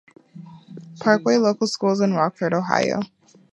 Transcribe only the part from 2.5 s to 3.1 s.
Ohio.